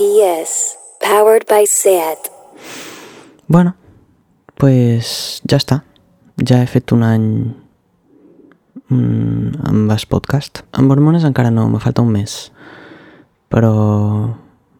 PS, 0.00 0.78
powered 0.98 1.44
by 1.46 1.66
SEAT. 1.66 2.32
Bueno, 3.46 3.74
pues 4.56 5.42
ja 5.44 5.58
està. 5.60 5.82
Ja 6.40 6.62
he 6.62 6.68
fet 6.72 6.94
un 6.96 7.02
any 7.04 7.26
mm, 8.88 9.60
amb 9.68 9.92
el 9.92 10.06
podcast. 10.08 10.62
Amb 10.72 10.94
hormones 10.94 11.26
encara 11.28 11.52
no, 11.52 11.66
me 11.68 11.82
falta 11.84 12.00
un 12.00 12.14
mes. 12.14 12.38
Però, 13.52 13.74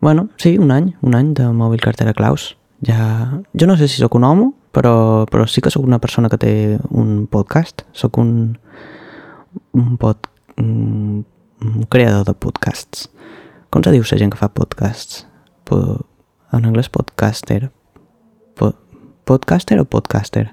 bueno, 0.00 0.30
sí, 0.40 0.56
un 0.56 0.72
any, 0.72 0.94
un 1.04 1.18
any 1.20 1.36
de 1.36 1.52
mòbil 1.52 1.84
cartera 1.84 2.16
claus. 2.16 2.54
Ja... 2.80 3.42
Jo 3.52 3.68
no 3.68 3.76
sé 3.76 3.92
si 3.92 4.00
sóc 4.00 4.16
un 4.16 4.24
homo, 4.24 4.54
però, 4.72 5.26
però 5.28 5.44
sí 5.44 5.60
que 5.60 5.68
sóc 5.68 5.84
una 5.84 6.00
persona 6.00 6.32
que 6.32 6.40
té 6.40 6.54
un 6.88 7.26
podcast. 7.28 7.84
Sóc 7.92 8.16
un, 8.16 8.56
un, 9.76 9.96
pod, 10.00 10.32
un, 10.56 11.26
un 11.60 11.88
creador 11.92 12.24
de 12.24 12.32
podcasts. 12.32 13.10
Com 13.70 13.84
se 13.86 13.92
diu 13.94 14.02
la 14.02 14.16
gent 14.18 14.32
que 14.34 14.38
fa 14.38 14.48
podcasts? 14.50 15.26
Po, 15.62 15.76
en 16.50 16.64
anglès 16.66 16.88
podcaster. 16.90 17.68
Po, 18.58 18.72
podcaster 19.30 19.78
o 19.78 19.84
podcaster? 19.86 20.48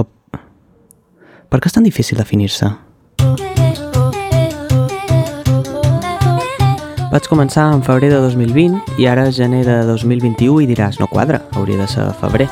O... 0.00 0.06
Per 1.52 1.60
què 1.60 1.68
és 1.68 1.76
tan 1.76 1.84
difícil 1.84 2.16
definir-se? 2.16 2.70
Vaig 7.12 7.28
començar 7.28 7.68
en 7.74 7.84
febrer 7.84 8.08
de 8.14 8.22
2020 8.24 8.96
i 9.00 9.10
ara 9.12 9.28
és 9.28 9.36
gener 9.36 9.66
de 9.68 9.76
2021 9.92 10.64
i 10.64 10.70
diràs, 10.72 10.96
no 11.00 11.12
quadra, 11.12 11.44
hauria 11.52 11.84
de 11.84 11.90
ser 11.92 12.08
febrer. 12.16 12.48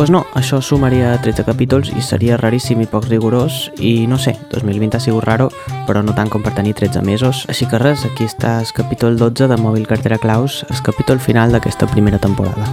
Pues 0.00 0.08
no, 0.08 0.22
això 0.32 0.62
sumaria 0.64 1.10
13 1.20 1.44
capítols 1.44 1.90
i 1.92 2.00
seria 2.00 2.38
raríssim 2.40 2.78
i 2.80 2.86
poc 2.88 3.04
rigorós 3.04 3.66
i 3.84 4.06
no 4.08 4.16
sé, 4.16 4.32
2020 4.48 4.96
ha 4.96 5.00
sigut 5.04 5.26
raro, 5.26 5.50
però 5.84 6.00
no 6.00 6.14
tant 6.16 6.30
com 6.32 6.40
per 6.40 6.54
tenir 6.56 6.72
13 6.78 7.02
mesos. 7.04 7.42
Així 7.52 7.66
que 7.68 7.76
res, 7.76 8.06
aquí 8.08 8.24
està 8.24 8.54
el 8.62 8.70
capítol 8.72 9.18
12 9.20 9.50
de 9.50 9.58
Mòbil 9.60 9.84
Cartera 9.84 10.16
Claus, 10.16 10.62
el 10.72 10.80
capítol 10.80 11.20
final 11.20 11.52
d'aquesta 11.52 11.84
primera 11.92 12.16
temporada. 12.16 12.64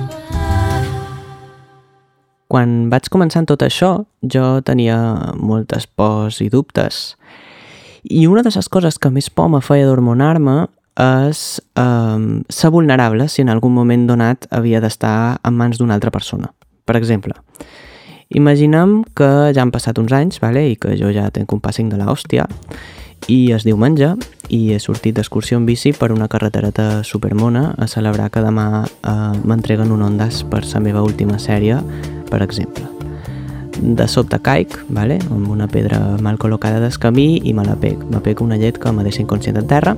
Quan 2.48 2.88
vaig 2.94 3.12
començar 3.12 3.44
en 3.44 3.50
tot 3.52 3.66
això, 3.68 4.06
jo 4.24 4.62
tenia 4.64 4.96
moltes 5.36 5.84
pors 5.84 6.40
i 6.40 6.48
dubtes. 6.48 7.18
I 8.08 8.24
una 8.32 8.40
de 8.40 8.56
les 8.56 8.72
coses 8.72 8.96
que 8.96 9.12
més 9.12 9.28
por 9.28 9.52
me 9.52 9.60
feia 9.60 9.90
d'hormonar-me 9.90 10.70
és 10.96 11.44
eh, 11.76 12.44
ser 12.48 12.72
vulnerable 12.72 13.28
si 13.28 13.44
en 13.44 13.52
algun 13.52 13.76
moment 13.76 14.08
donat 14.08 14.48
havia 14.48 14.80
d'estar 14.80 15.42
en 15.44 15.60
mans 15.60 15.76
d'una 15.76 16.00
altra 16.00 16.16
persona. 16.16 16.54
Per 16.88 16.96
exemple, 16.96 17.36
imaginem 18.30 19.02
que 19.16 19.28
ja 19.56 19.64
han 19.64 19.74
passat 19.76 20.00
uns 20.00 20.14
anys 20.16 20.40
vale? 20.44 20.64
i 20.72 20.78
que 20.80 20.96
jo 21.00 21.12
ja 21.12 21.30
tenc 21.36 21.52
un 21.52 21.60
passing 21.64 21.92
de 21.92 22.00
l'hòstia 22.00 22.48
i 23.28 23.52
es 23.52 23.66
diu 23.68 23.78
menja 23.80 24.14
i 24.54 24.72
he 24.72 24.80
sortit 24.80 25.18
d'excursió 25.18 25.58
en 25.60 25.66
bici 25.68 25.92
per 25.92 26.14
una 26.16 26.30
carretereta 26.32 27.04
supermona 27.04 27.74
a 27.76 27.88
celebrar 27.92 28.30
que 28.32 28.44
demà 28.44 28.86
eh, 28.86 29.16
m'entreguen 29.44 29.92
un 29.92 30.06
Ondas 30.06 30.46
per 30.48 30.64
la 30.64 30.80
meva 30.80 31.04
última 31.04 31.40
sèrie, 31.40 31.82
per 32.30 32.42
exemple. 32.46 32.86
De 33.78 34.08
sobte 34.08 34.40
caic, 34.40 34.78
vale? 34.88 35.20
amb 35.30 35.50
una 35.52 35.68
pedra 35.68 36.00
mal 36.24 36.40
col·locada 36.40 36.80
del 36.80 36.96
camí 36.98 37.42
i 37.44 37.54
me 37.54 37.66
la 37.68 37.76
pec. 37.76 38.00
Me 38.10 38.24
pec 38.24 38.42
una 38.42 38.58
llet 38.58 38.80
que 38.80 38.92
me 38.92 39.04
deixa 39.04 39.22
inconscient 39.22 39.60
a 39.60 39.68
terra 39.68 39.98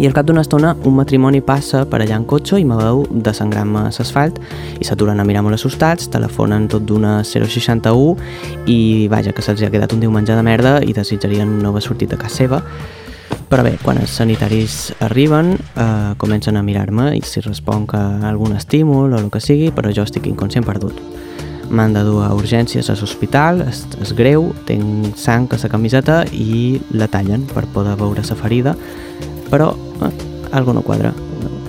i 0.00 0.06
al 0.06 0.14
cap 0.16 0.24
d'una 0.24 0.40
estona 0.40 0.70
un 0.88 0.94
matrimoni 0.96 1.42
passa 1.44 1.82
per 1.84 1.98
allà 2.00 2.16
en 2.16 2.24
cotxe 2.24 2.56
i 2.60 2.64
me 2.64 2.76
veu 2.78 3.02
desangrant-me 3.10 3.82
a 3.82 3.90
l'asfalt 3.90 4.38
i 4.80 4.86
s'aturen 4.86 5.20
a 5.20 5.26
mirar 5.28 5.42
molt 5.44 5.58
assustats, 5.58 6.08
telefonen 6.08 6.68
tot 6.72 6.86
d'una 6.88 7.18
061 7.24 8.16
i 8.66 9.08
vaja, 9.12 9.34
que 9.36 9.44
se'ls 9.44 9.60
ha 9.66 9.70
quedat 9.72 9.92
un 9.92 10.00
diumenge 10.00 10.32
de 10.32 10.46
merda 10.46 10.78
i 10.80 10.96
desitjarien 10.96 11.58
no 11.60 11.74
haver 11.74 11.82
sortit 11.84 12.10
de 12.10 12.16
casa 12.16 12.42
seva. 12.44 12.62
Però 13.50 13.64
bé, 13.66 13.74
quan 13.82 13.98
els 13.98 14.12
sanitaris 14.14 14.92
arriben, 15.02 15.56
eh, 15.74 16.14
comencen 16.22 16.56
a 16.56 16.62
mirar-me 16.62 17.10
i 17.18 17.20
si 17.26 17.42
responc 17.42 17.92
a 17.98 18.28
algun 18.28 18.54
estímul 18.56 19.12
o 19.12 19.18
el 19.18 19.30
que 19.30 19.40
sigui, 19.42 19.72
però 19.74 19.90
jo 19.92 20.06
estic 20.06 20.30
inconscient 20.30 20.64
perdut. 20.64 20.96
M'han 21.70 21.92
de 21.94 22.02
dur 22.06 22.22
a 22.24 22.30
urgències 22.34 22.88
a 22.90 22.96
l'hospital, 22.98 23.60
és, 23.68 23.84
és 24.00 24.14
greu, 24.14 24.52
tinc 24.66 25.18
sang 25.18 25.50
a 25.50 25.58
la 25.62 25.68
camiseta 25.68 26.24
i 26.32 26.80
la 26.94 27.10
tallen 27.10 27.44
per 27.50 27.66
poder 27.74 27.96
veure 27.98 28.22
la 28.22 28.38
ferida, 28.38 28.76
però 29.50 29.72
eh, 30.06 30.12
algo 30.56 30.72
no 30.72 30.82
quadra. 30.86 31.12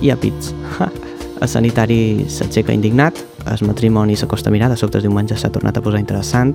Hi 0.02 0.10
ha 0.10 0.16
pits. 0.16 0.54
El 1.42 1.50
sanitari 1.50 2.24
s'aixeca 2.30 2.70
indignat, 2.70 3.18
el 3.50 3.66
matrimoni 3.66 4.14
s'acosta 4.14 4.46
a 4.46 4.52
mirar, 4.54 4.68
de 4.70 4.76
sobte 4.78 5.00
es 5.00 5.02
diumenge 5.02 5.34
s'ha 5.34 5.50
tornat 5.50 5.74
a 5.74 5.82
posar 5.82 5.98
interessant 5.98 6.52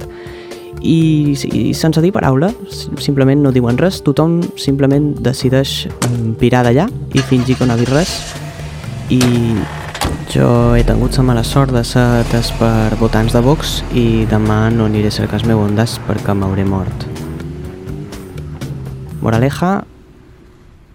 i, 0.79 1.35
i 1.51 1.73
sense 1.75 2.01
dir 2.03 2.13
paraula, 2.15 2.51
simplement 3.01 3.41
no 3.43 3.51
diuen 3.51 3.79
res, 3.81 3.99
tothom 4.05 4.39
simplement 4.55 5.09
decideix 5.25 5.89
pirar 6.39 6.63
d'allà 6.67 6.87
i 7.17 7.23
fingir 7.25 7.57
que 7.57 7.67
no 7.67 7.75
ha 7.75 7.81
vist 7.81 7.91
res 7.91 8.13
i 9.11 9.19
jo 10.31 10.47
he 10.75 10.83
tingut 10.87 11.17
la 11.17 11.23
mala 11.23 11.43
sort 11.43 11.71
de 11.73 11.83
ser 11.87 12.03
ates 12.21 12.51
per 12.59 12.95
votants 12.99 13.33
de 13.33 13.41
Vox 13.41 13.81
i 13.95 14.25
demà 14.29 14.67
no 14.71 14.87
aniré 14.87 15.11
a 15.11 15.17
cercar 15.19 15.41
el 15.41 15.47
meu 15.51 15.63
ondas 15.63 15.97
perquè 16.07 16.35
m'hauré 16.35 16.65
mort. 16.67 17.07
Moraleja, 19.21 19.81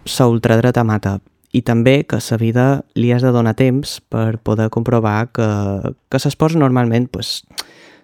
la 0.04 0.26
ultradreta 0.28 0.84
mata 0.84 1.18
i 1.52 1.60
també 1.62 2.02
que 2.08 2.16
a 2.16 2.24
la 2.30 2.38
vida 2.40 2.66
li 2.94 3.12
has 3.12 3.22
de 3.22 3.32
donar 3.32 3.54
temps 3.54 4.00
per 4.08 4.38
poder 4.38 4.70
comprovar 4.70 5.28
que, 5.32 5.48
que 6.08 6.20
les 6.24 6.36
pors 6.36 6.56
normalment 6.56 7.08
pues, 7.12 7.42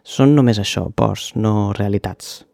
són 0.04 0.34
només 0.36 0.58
això, 0.58 0.90
pors, 0.94 1.32
no 1.34 1.72
realitats. 1.72 2.47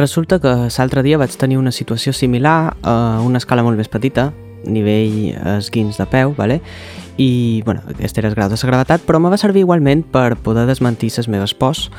Resulta 0.00 0.38
que 0.40 0.52
l'altre 0.72 1.02
dia 1.04 1.18
vaig 1.20 1.34
tenir 1.36 1.58
una 1.60 1.72
situació 1.76 2.14
similar 2.16 2.72
a 2.80 2.94
una 3.20 3.36
escala 3.36 3.64
molt 3.66 3.76
més 3.76 3.90
petita, 3.92 4.30
nivell 4.64 5.34
esguins 5.58 6.00
de 6.00 6.06
peu, 6.08 6.32
vale? 6.38 6.60
i 7.20 7.60
bueno, 7.66 7.82
aquest 7.92 8.16
era 8.16 8.30
el 8.30 8.34
grau 8.34 8.48
de 8.48 8.56
la 8.56 8.68
gravetat, 8.70 9.02
però 9.04 9.18
me 9.20 9.28
va 9.28 9.36
servir 9.36 9.60
igualment 9.60 10.06
per 10.08 10.38
poder 10.40 10.64
desmentir 10.64 11.10
les 11.16 11.28
meves 11.28 11.52
pors. 11.52 11.90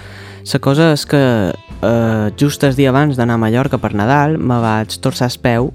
La 0.49 0.59
cosa 0.59 0.91
és 0.95 1.05
que 1.05 1.21
eh, 1.53 2.31
just 2.41 2.63
el 2.63 2.73
dia 2.73 2.89
abans 2.89 3.17
d'anar 3.17 3.37
a 3.37 3.43
Mallorca 3.43 3.77
per 3.77 3.93
Nadal 3.93 4.39
me 4.39 4.57
vaig 4.63 4.97
torçar 4.97 5.29
el 5.29 5.37
peu 5.43 5.69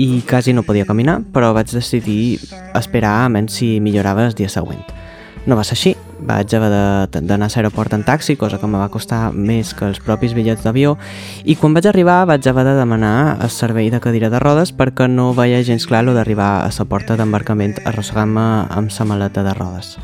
i 0.00 0.22
quasi 0.24 0.54
no 0.56 0.64
podia 0.64 0.88
caminar, 0.88 1.20
però 1.28 1.52
vaig 1.52 1.68
decidir 1.68 2.40
esperar 2.72 3.26
a 3.26 3.28
menys 3.28 3.60
si 3.60 3.80
millorava 3.84 4.24
el 4.30 4.34
dia 4.34 4.48
següent. 4.48 4.99
No 5.48 5.56
va 5.56 5.64
ser 5.64 5.76
així, 5.76 5.94
vaig 6.20 6.52
haver 6.54 6.68
d'anar 7.14 7.48
a 7.48 7.52
l'aeroport 7.54 7.94
en 7.96 8.02
taxi, 8.04 8.36
cosa 8.36 8.58
que 8.60 8.68
me 8.68 8.78
va 8.78 8.90
costar 8.92 9.30
més 9.32 9.72
que 9.74 9.86
els 9.88 10.00
propis 10.04 10.34
bitllets 10.36 10.66
d'avió, 10.66 10.96
i 11.44 11.56
quan 11.56 11.74
vaig 11.76 11.88
arribar 11.88 12.26
vaig 12.28 12.46
haver 12.48 12.66
de 12.68 12.74
demanar 12.76 13.38
el 13.40 13.50
servei 13.50 13.90
de 13.90 14.00
cadira 14.04 14.30
de 14.30 14.42
rodes 14.42 14.74
perquè 14.76 15.08
no 15.08 15.32
veia 15.34 15.62
gens 15.64 15.86
clar 15.88 16.04
lo 16.04 16.14
d'arribar 16.14 16.52
a 16.66 16.70
la 16.76 16.84
porta 16.84 17.16
d'embarcament 17.16 17.80
arrossegant-me 17.84 18.46
amb 18.68 18.92
la 18.98 19.04
maleta 19.06 19.42
de 19.42 19.54
rodes. 19.54 19.96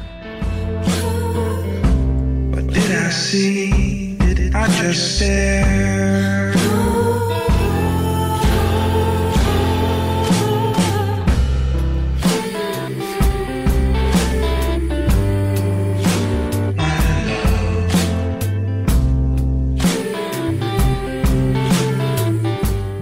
What 2.52 2.72
did 2.72 2.90
I 2.90 3.10
see? 3.10 4.16
Did 4.18 4.54
I 4.54 4.66
just 4.80 5.16
stare? 5.16 5.95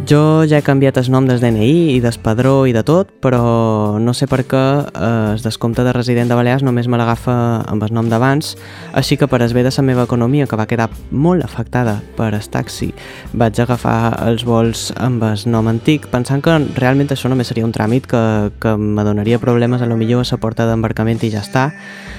Jo 0.04 0.44
ja 0.44 0.58
he 0.58 0.64
canviat 0.64 0.98
el 1.00 1.06
nom 1.08 1.24
del 1.24 1.38
DNI 1.40 1.94
i 1.94 2.00
del 2.02 2.16
padró 2.20 2.66
i 2.68 2.72
de 2.74 2.82
tot, 2.84 3.08
però 3.24 3.96
no 4.02 4.12
sé 4.12 4.26
per 4.28 4.42
què 4.44 4.60
eh, 4.84 5.32
el 5.32 5.40
descompte 5.40 5.84
de 5.86 5.94
resident 5.96 6.28
de 6.28 6.36
Balears 6.36 6.64
només 6.66 6.90
me 6.90 6.98
l'agafa 7.00 7.34
amb 7.70 7.86
el 7.86 7.94
nom 7.94 8.10
d'abans, 8.10 8.50
així 8.92 9.16
que 9.16 9.28
per 9.30 9.40
es 9.46 9.54
bé 9.54 9.62
de 9.64 9.72
la 9.72 9.84
meva 9.86 10.04
economia, 10.04 10.48
que 10.50 10.58
va 10.60 10.66
quedar 10.66 10.90
molt 11.10 11.44
afectada 11.44 12.02
per 12.18 12.34
el 12.34 12.50
taxi, 12.50 12.90
vaig 13.32 13.60
agafar 13.60 14.18
els 14.26 14.44
vols 14.44 14.90
amb 14.98 15.22
el 15.24 15.46
nom 15.46 15.72
antic, 15.72 16.10
pensant 16.12 16.42
que 16.42 16.58
realment 16.76 17.08
això 17.08 17.30
només 17.30 17.48
seria 17.48 17.64
un 17.64 17.72
tràmit 17.72 18.10
que, 18.10 18.50
que 18.60 18.76
me 18.76 19.04
donaria 19.04 19.38
problemes 19.38 19.80
a 19.80 19.86
lo 19.86 19.96
millor 19.96 20.26
a 20.26 20.28
la 20.28 20.40
porta 20.42 20.66
d'embarcament 20.66 21.22
i 21.22 21.32
ja 21.32 21.40
està, 21.40 21.70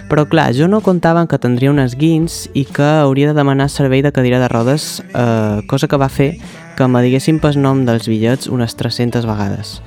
però 0.09 0.25
clar, 0.25 0.53
jo 0.57 0.67
no 0.67 0.81
comptava 0.81 1.27
que 1.27 1.37
tindria 1.37 1.75
unes 1.75 1.99
guins 1.99 2.47
i 2.53 2.65
que 2.65 2.85
hauria 3.05 3.29
de 3.29 3.37
demanar 3.37 3.69
servei 3.69 4.01
de 4.01 4.13
cadira 4.15 4.39
de 4.39 4.47
rodes, 4.47 5.03
eh, 5.13 5.61
cosa 5.67 5.87
que 5.87 5.97
va 6.01 6.09
fer 6.09 6.37
que 6.75 6.87
me 6.87 7.01
diguessin 7.03 7.39
pas 7.39 7.57
nom 7.57 7.85
dels 7.87 8.09
bitllets 8.11 8.49
unes 8.51 8.75
300 8.75 9.25
vegades. 9.25 9.79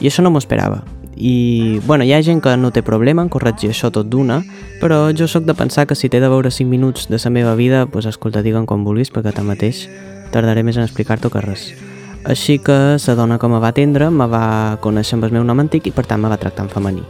I 0.00 0.10
això 0.10 0.22
no 0.22 0.30
m'ho 0.30 0.42
esperava. 0.42 0.82
I, 1.16 1.80
bueno, 1.86 2.04
hi 2.04 2.12
ha 2.12 2.22
gent 2.26 2.40
que 2.42 2.56
no 2.58 2.72
té 2.74 2.82
problema 2.82 3.22
en 3.22 3.30
corregir 3.30 3.70
això 3.70 3.90
tot 3.94 4.10
d'una, 4.10 4.40
però 4.80 5.08
jo 5.14 5.28
sóc 5.30 5.46
de 5.46 5.54
pensar 5.54 5.86
que 5.86 5.94
si 5.94 6.10
té 6.10 6.20
de 6.20 6.28
veure 6.28 6.50
5 6.50 6.68
minuts 6.68 7.08
de 7.08 7.20
la 7.22 7.30
meva 7.30 7.54
vida, 7.54 7.86
doncs 7.86 8.10
escolta, 8.10 8.42
digue'm 8.42 8.66
com 8.66 8.84
vulguis, 8.84 9.12
perquè 9.14 9.32
tanmateix 9.32 9.86
tardaré 10.34 10.64
més 10.66 10.76
en 10.76 10.84
explicar-t'ho 10.84 11.30
que 11.30 11.44
res. 11.44 11.68
Així 12.24 12.58
que 12.58 12.96
la 12.98 13.14
dona 13.14 13.38
que 13.38 13.48
me 13.48 13.60
va 13.60 13.70
atendre 13.70 14.10
me 14.10 14.26
va 14.26 14.78
conèixer 14.80 15.18
amb 15.18 15.28
el 15.28 15.36
meu 15.36 15.44
nom 15.44 15.60
antic 15.60 15.86
i 15.86 15.92
per 15.94 16.06
tant 16.08 16.20
me 16.20 16.32
va 16.32 16.40
tractar 16.40 16.66
en 16.66 16.72
femení. 16.72 17.04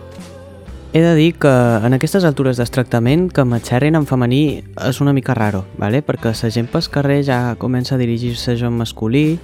He 0.94 1.00
de 1.00 1.16
dir 1.16 1.34
que 1.34 1.50
en 1.50 1.96
aquestes 1.96 2.22
altures 2.22 2.54
d'extractament 2.60 3.24
que 3.34 3.42
m'atxerrin 3.42 3.96
en 3.98 4.04
femení 4.06 4.62
és 4.78 5.00
una 5.02 5.10
mica 5.12 5.34
raro, 5.34 5.64
¿vale? 5.74 6.04
perquè 6.06 6.30
la 6.30 6.50
gent 6.54 6.68
pel 6.70 6.86
carrer 6.86 7.16
ja 7.26 7.38
comença 7.58 7.96
a 7.96 7.98
dirigir-se 7.98 8.54
jo 8.54 8.68
en 8.70 8.78
masculí, 8.78 9.40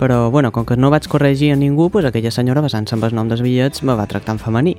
però 0.00 0.30
bueno, 0.30 0.48
com 0.50 0.64
que 0.64 0.78
no 0.78 0.88
vaig 0.88 1.04
corregir 1.06 1.52
a 1.52 1.60
ningú, 1.60 1.90
pues 1.90 2.06
aquella 2.06 2.30
senyora 2.30 2.64
basant-se 2.64 2.96
en 2.96 3.04
el 3.04 3.14
nom 3.14 3.28
dels 3.28 3.44
bitllets 3.44 3.82
me 3.82 3.92
va 3.92 4.06
tractar 4.06 4.38
en 4.38 4.40
femení. 4.40 4.76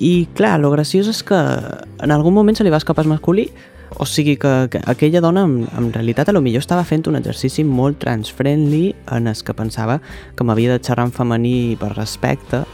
I 0.00 0.26
clar, 0.34 0.58
lo 0.58 0.74
graciós 0.74 1.06
és 1.06 1.22
que 1.22 1.38
en 1.38 2.10
algun 2.10 2.34
moment 2.34 2.58
se 2.58 2.64
li 2.64 2.74
va 2.74 2.82
escapar 2.82 3.06
el 3.06 3.14
masculí, 3.14 3.52
o 3.94 4.06
sigui 4.06 4.36
que, 4.36 4.66
que 4.74 4.82
aquella 4.90 5.20
dona 5.20 5.46
en, 5.46 5.68
en 5.70 5.92
realitat 5.92 6.30
a 6.30 6.32
lo 6.32 6.42
millor 6.42 6.66
estava 6.66 6.82
fent 6.82 7.06
un 7.06 7.14
exercici 7.14 7.62
molt 7.62 8.02
trans-friendly 8.02 8.96
en 9.06 9.30
el 9.30 9.38
que 9.38 9.54
pensava 9.54 10.00
que 10.34 10.42
m'havia 10.42 10.74
de 10.74 10.82
xerrar 10.82 11.06
en 11.06 11.14
femení 11.14 11.76
per 11.78 11.94
respecte 11.94 12.66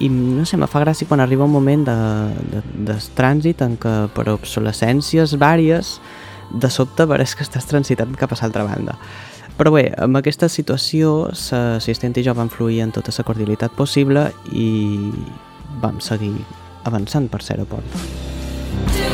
i 0.00 0.08
no 0.08 0.46
sé, 0.48 0.56
me 0.56 0.68
fa 0.70 0.80
gràcia 0.82 1.08
quan 1.08 1.20
arriba 1.20 1.44
un 1.44 1.52
moment 1.52 1.84
de, 1.84 1.96
de, 2.54 2.62
de 2.88 2.96
trànsit 3.16 3.60
en 3.64 3.76
què 3.80 3.94
per 4.16 4.26
obsolescències 4.32 5.36
vàries 5.40 5.98
de 6.50 6.70
sobte 6.72 7.06
pareix 7.06 7.36
que 7.36 7.44
estàs 7.46 7.68
transitant 7.68 8.16
cap 8.18 8.32
a 8.32 8.40
l'altra 8.40 8.64
banda. 8.66 8.96
Però 9.60 9.74
bé, 9.74 9.90
amb 10.00 10.16
aquesta 10.16 10.48
situació 10.48 11.28
l'assistent 11.28 12.16
i 12.16 12.24
jo 12.24 12.34
vam 12.34 12.48
fluir 12.48 12.80
en 12.86 12.94
tota 12.96 13.12
la 13.12 13.26
cordialitat 13.28 13.76
possible 13.76 14.30
i 14.56 14.70
vam 15.84 16.00
seguir 16.00 16.32
avançant 16.88 17.28
per 17.28 17.44
l'aeroport. 17.44 19.09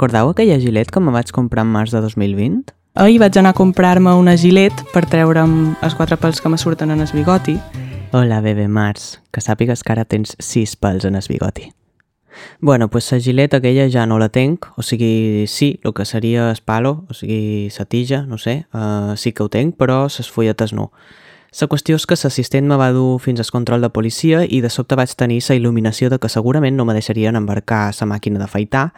Recordeu 0.00 0.30
aquella 0.30 0.56
gilet 0.56 0.88
que 0.88 1.00
me 1.04 1.12
vaig 1.12 1.28
comprar 1.28 1.60
en 1.60 1.68
març 1.74 1.92
de 1.92 2.00
2020? 2.00 2.70
Ahir 2.96 3.18
vaig 3.20 3.36
anar 3.36 3.50
a 3.52 3.56
comprar-me 3.58 4.14
una 4.16 4.32
gilet 4.32 4.72
per 4.94 5.02
treure'm 5.04 5.74
els 5.84 5.96
quatre 5.98 6.16
pèls 6.16 6.38
que 6.40 6.48
me 6.48 6.56
surten 6.56 6.88
en 6.94 7.02
el 7.04 7.10
bigoti. 7.12 7.58
Hola, 8.16 8.38
bebè 8.40 8.64
Mars, 8.64 9.18
que 9.28 9.42
sàpigues 9.44 9.82
que 9.84 9.92
ara 9.92 10.06
tens 10.08 10.32
sis 10.40 10.72
pèls 10.72 11.04
en 11.04 11.20
el 11.20 11.28
bigoti. 11.28 11.68
Bueno, 12.60 12.88
pues 12.88 13.12
la 13.12 13.18
gilet 13.20 13.52
aquella 13.52 13.90
ja 13.92 14.06
no 14.06 14.16
la 14.16 14.30
tenc, 14.30 14.70
o 14.78 14.82
sigui, 14.82 15.44
sí, 15.46 15.78
el 15.84 15.92
que 15.92 16.06
seria 16.08 16.48
el 16.48 16.62
palo, 16.64 17.04
o 17.10 17.12
sigui, 17.12 17.68
la 17.78 17.84
tija, 17.84 18.22
no 18.24 18.38
sé, 18.38 18.64
uh, 18.72 19.12
sí 19.20 19.34
que 19.34 19.42
ho 19.42 19.50
tenc, 19.50 19.76
però 19.76 20.06
les 20.08 20.30
fulletes 20.32 20.72
no. 20.72 20.94
La 21.60 21.68
qüestió 21.68 22.00
és 22.00 22.08
que 22.08 22.16
l'assistent 22.16 22.64
me 22.64 22.80
va 22.80 22.88
dur 22.96 23.20
fins 23.20 23.44
al 23.44 23.52
control 23.52 23.84
de 23.84 23.92
policia 23.92 24.46
i 24.48 24.62
de 24.64 24.72
sobte 24.72 24.96
vaig 24.96 25.12
tenir 25.12 25.42
la 25.44 25.60
il·luminació 25.60 26.08
de 26.08 26.16
que 26.16 26.32
segurament 26.32 26.72
no 26.80 26.88
me 26.88 26.96
deixarien 26.96 27.36
embarcar 27.36 27.92
la 28.00 28.08
màquina 28.08 28.40
d'afaitar, 28.40 28.94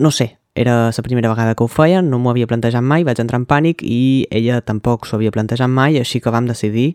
no 0.00 0.10
sé, 0.10 0.38
era 0.54 0.90
la 0.90 1.02
primera 1.02 1.28
vegada 1.28 1.54
que 1.54 1.62
ho 1.62 1.68
feia, 1.68 2.00
no 2.02 2.18
m'ho 2.18 2.32
havia 2.32 2.48
plantejat 2.50 2.82
mai, 2.82 3.04
vaig 3.04 3.20
entrar 3.22 3.38
en 3.38 3.46
pànic 3.46 3.84
i 3.86 4.26
ella 4.34 4.62
tampoc 4.64 5.06
s'ho 5.06 5.18
havia 5.18 5.30
plantejat 5.30 5.70
mai, 5.70 6.00
així 6.00 6.20
que 6.24 6.32
vam 6.32 6.48
decidir 6.48 6.94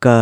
que 0.00 0.14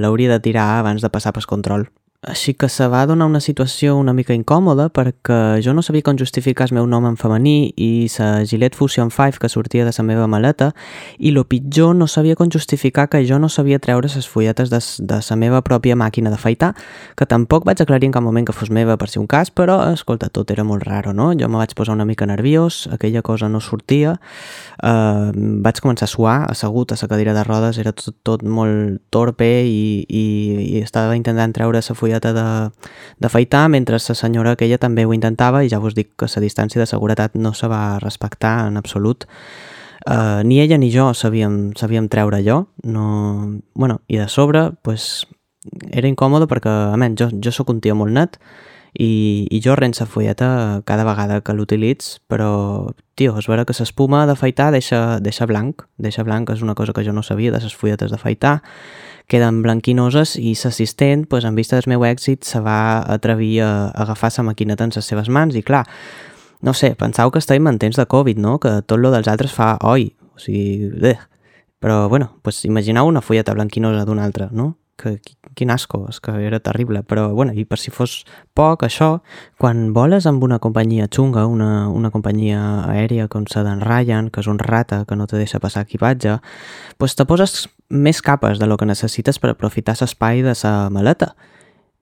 l'hauria 0.00 0.30
de 0.30 0.40
tirar 0.40 0.78
abans 0.78 1.02
de 1.02 1.10
passar 1.10 1.34
pel 1.34 1.48
control. 1.50 1.88
Així 2.20 2.52
que 2.52 2.68
se 2.68 2.84
va 2.84 3.06
donar 3.08 3.24
una 3.24 3.40
situació 3.40 3.94
una 3.96 4.12
mica 4.12 4.34
incòmoda 4.36 4.90
perquè 4.92 5.56
jo 5.64 5.72
no 5.72 5.80
sabia 5.80 6.04
com 6.04 6.18
justificar 6.20 6.66
el 6.68 6.74
meu 6.76 6.84
nom 6.84 7.06
en 7.08 7.14
femení 7.16 7.72
i 7.80 8.10
la 8.18 8.44
Gillette 8.44 8.76
Fusion 8.76 9.08
5 9.08 9.40
que 9.40 9.48
sortia 9.48 9.86
de 9.86 9.94
la 9.96 10.04
meva 10.04 10.26
maleta 10.28 10.74
i 11.16 11.30
lo 11.32 11.46
pitjor 11.48 11.94
no 11.96 12.06
sabia 12.06 12.36
com 12.36 12.50
justificar 12.52 13.08
que 13.08 13.22
jo 13.24 13.38
no 13.38 13.48
sabia 13.48 13.78
treure 13.78 14.06
les 14.14 14.28
fulletes 14.28 14.68
de, 14.68 14.80
de 15.00 15.20
la 15.30 15.36
meva 15.36 15.62
pròpia 15.62 15.96
màquina 15.96 16.28
d'afaitar, 16.28 16.74
que 17.16 17.24
tampoc 17.24 17.64
vaig 17.64 17.80
aclarir 17.80 18.10
en 18.10 18.12
cap 18.12 18.22
moment 18.22 18.44
que 18.44 18.52
fos 18.52 18.68
meva 18.68 18.98
per 18.98 19.08
si 19.08 19.18
un 19.18 19.26
cas, 19.26 19.48
però 19.48 19.80
escolta, 19.88 20.28
tot 20.28 20.50
era 20.50 20.62
molt 20.62 20.84
raro, 20.84 21.14
no? 21.16 21.32
Jo 21.32 21.48
me 21.48 21.56
vaig 21.56 21.72
posar 21.72 21.94
una 21.94 22.04
mica 22.04 22.26
nerviós, 22.26 22.86
aquella 22.92 23.22
cosa 23.22 23.48
no 23.48 23.60
sortia, 23.60 24.18
eh, 24.82 25.32
vaig 25.64 25.80
començar 25.80 26.04
a 26.04 26.12
suar, 26.12 26.38
assegut 26.50 26.92
a 26.92 27.00
la 27.00 27.08
cadira 27.08 27.32
de 27.32 27.44
rodes, 27.48 27.78
era 27.78 27.92
tot, 27.96 28.12
tot 28.22 28.44
molt 28.44 29.00
torpe 29.08 29.48
i, 29.64 30.04
i, 30.04 30.24
i 30.76 30.84
estava 30.84 31.16
intentant 31.16 31.56
treure 31.56 31.80
la 31.80 31.94
fulleta 31.94 32.09
d'afaitar, 32.18 33.68
mentre 33.68 34.00
la 34.00 34.14
senyora 34.14 34.56
aquella 34.56 34.78
també 34.78 35.04
ho 35.06 35.12
intentava 35.14 35.62
i 35.62 35.68
ja 35.70 35.78
vos 35.78 35.94
dic 35.94 36.16
que 36.18 36.26
la 36.26 36.42
distància 36.42 36.80
de 36.80 36.86
seguretat 36.86 37.34
no 37.34 37.54
se 37.54 37.68
va 37.68 38.00
respectar 38.02 38.66
en 38.66 38.76
absolut. 38.76 39.28
Uh, 40.08 40.40
ni 40.42 40.60
ella 40.60 40.78
ni 40.78 40.90
jo 40.90 41.12
sabíem, 41.14 41.72
sabíem 41.76 42.08
treure 42.08 42.38
allò, 42.40 42.64
no... 42.82 43.60
bueno, 43.74 44.00
i 44.08 44.16
de 44.16 44.28
sobre, 44.28 44.72
pues, 44.82 45.26
era 45.92 46.08
incòmode 46.08 46.48
perquè, 46.48 46.72
a 46.94 46.96
menys, 46.96 47.20
jo, 47.20 47.28
jo 47.36 47.52
sóc 47.52 47.68
un 47.70 47.82
tio 47.84 47.94
molt 47.94 48.16
net 48.16 48.40
i, 48.94 49.46
i 49.50 49.60
jo 49.62 49.76
rensa 49.76 50.06
fulleta 50.06 50.82
cada 50.84 51.04
vegada 51.04 51.40
que 51.40 51.54
l'utilitz, 51.54 52.18
però, 52.28 52.94
tio, 53.14 53.36
és 53.38 53.48
vera 53.50 53.64
que 53.64 53.76
l'espuma 53.78 54.24
d'afaitar 54.26 54.70
deixa, 54.74 55.20
deixa 55.20 55.46
blanc, 55.46 55.84
deixa 55.98 56.24
blanc, 56.26 56.50
és 56.50 56.62
una 56.62 56.74
cosa 56.74 56.92
que 56.92 57.04
jo 57.06 57.14
no 57.14 57.22
sabia 57.22 57.52
de 57.52 57.62
les 57.62 57.76
fulletes 57.76 58.10
d'afaitar, 58.10 58.60
queden 59.30 59.62
blanquinoses 59.62 60.34
i 60.36 60.56
l'assistent, 60.58 61.28
pues, 61.30 61.44
en 61.44 61.54
vista 61.54 61.78
del 61.78 61.86
meu 61.86 62.04
èxit, 62.04 62.42
se 62.44 62.60
va 62.60 62.98
atrevir 63.06 63.60
a 63.62 63.70
agafar 63.94 64.32
la 64.36 64.48
maquineta 64.50 64.84
en 64.84 64.92
les 64.94 65.06
seves 65.06 65.28
mans 65.28 65.54
i 65.54 65.62
clar, 65.62 65.84
no 66.60 66.74
sé, 66.74 66.94
pensau 66.98 67.30
que 67.30 67.38
estem 67.38 67.66
en 67.68 67.78
temps 67.78 67.96
de 67.96 68.06
Covid, 68.06 68.38
no? 68.38 68.58
Que 68.58 68.82
tot 68.82 68.98
lo 68.98 69.12
dels 69.14 69.28
altres 69.28 69.54
fa 69.54 69.76
oi, 69.80 70.10
o 70.34 70.38
sigui, 70.38 70.90
eh. 71.06 71.18
però 71.80 72.08
bueno, 72.08 72.36
pues, 72.42 72.64
imagineu 72.64 73.06
una 73.06 73.22
fulleta 73.22 73.54
blanquinosa 73.54 74.04
d'una 74.04 74.24
altra, 74.24 74.50
no? 74.52 74.79
Que 75.00 75.18
quin 75.56 75.70
asco, 75.72 76.04
és 76.08 76.20
que 76.20 76.32
era 76.44 76.60
terrible, 76.60 77.02
però 77.02 77.30
bueno, 77.34 77.54
i 77.56 77.64
per 77.64 77.78
si 77.80 77.92
fos 77.94 78.20
poc 78.54 78.84
això, 78.84 79.20
quan 79.58 79.90
voles 79.96 80.26
amb 80.28 80.44
una 80.44 80.60
companyia 80.60 81.08
xunga, 81.08 81.46
una, 81.48 81.88
una 81.88 82.12
companyia 82.12 82.60
aèria 82.90 83.28
com 83.32 83.46
la 83.54 83.64
d'en 83.66 83.80
Ryan, 83.80 84.30
que 84.30 84.44
és 84.44 84.50
un 84.50 84.60
rata 84.60 85.04
que 85.08 85.16
no 85.16 85.26
te 85.26 85.40
deixa 85.40 85.60
passar 85.60 85.86
equipatge, 85.88 86.38
pues 86.98 87.16
te 87.16 87.24
poses 87.24 87.68
més 87.88 88.20
capes 88.22 88.60
de 88.60 88.68
lo 88.68 88.76
que 88.76 88.86
necessites 88.86 89.40
per 89.40 89.54
aprofitar 89.54 89.96
l'espai 90.00 90.44
de 90.44 90.54
la 90.62 90.74
maleta. 90.90 91.34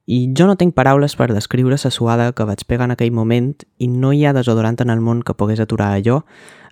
I 0.08 0.32
jo 0.32 0.46
no 0.48 0.56
tinc 0.56 0.72
paraules 0.72 1.12
per 1.20 1.28
descriure 1.36 1.76
la 1.76 1.90
suada 1.92 2.32
que 2.32 2.44
vaig 2.48 2.64
pegar 2.64 2.86
en 2.88 2.94
aquell 2.94 3.12
moment 3.12 3.52
i 3.76 3.88
no 3.92 4.12
hi 4.12 4.24
ha 4.24 4.32
desodorant 4.32 4.80
en 4.80 4.90
el 4.90 5.00
món 5.04 5.20
que 5.22 5.34
pogués 5.36 5.60
aturar 5.60 5.92
allò. 5.92 6.22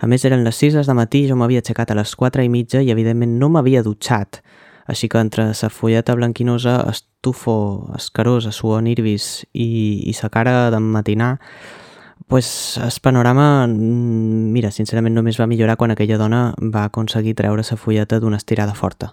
A 0.00 0.06
més, 0.08 0.24
eren 0.24 0.44
les 0.44 0.56
6 0.56 0.86
de 0.86 0.94
matí, 0.96 1.26
jo 1.28 1.36
m'havia 1.36 1.60
aixecat 1.60 1.92
a 1.92 1.98
les 1.98 2.14
4 2.16 2.42
i 2.42 2.48
mitja 2.48 2.80
i 2.80 2.90
evidentment 2.90 3.36
no 3.38 3.50
m'havia 3.52 3.82
dutxat 3.84 4.40
així 4.86 5.08
que 5.08 5.18
entre 5.18 5.50
la 5.50 5.70
fulleta 5.70 6.14
blanquinosa, 6.14 6.78
estufo 6.90 7.90
escarós, 7.96 8.46
suor 8.54 8.82
nirvis 8.82 9.46
i, 9.52 10.06
i 10.06 10.12
sa 10.14 10.30
cara 10.30 10.70
d'emmatinar, 10.70 11.36
pues, 12.28 12.78
el 12.82 12.90
panorama, 13.02 13.66
mm, 13.66 14.52
mira, 14.52 14.70
sincerament 14.70 15.14
només 15.14 15.38
va 15.40 15.46
millorar 15.46 15.76
quan 15.76 15.90
aquella 15.90 16.18
dona 16.18 16.54
va 16.60 16.84
aconseguir 16.84 17.34
treure 17.34 17.62
la 17.62 17.76
fulleta 17.76 18.20
d'una 18.20 18.36
estirada 18.36 18.74
forta. 18.74 19.12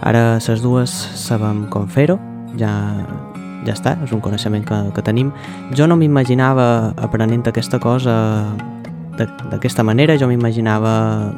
Ara 0.00 0.38
les 0.38 0.62
dues 0.62 0.90
sabem 0.90 1.66
com 1.70 1.88
fer-ho, 1.88 2.18
ja, 2.56 2.70
ja 3.66 3.74
està, 3.74 3.96
és 4.04 4.12
un 4.12 4.20
coneixement 4.20 4.64
que, 4.64 4.78
que 4.94 5.02
tenim. 5.02 5.32
Jo 5.74 5.86
no 5.86 5.96
m'imaginava 5.96 6.94
aprenent 6.96 7.46
aquesta 7.46 7.78
cosa 7.78 8.54
d'aquesta 9.18 9.84
manera 9.86 10.16
jo 10.20 10.28
m'imaginava 10.30 10.94